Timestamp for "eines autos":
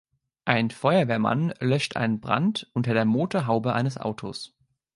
3.73-4.57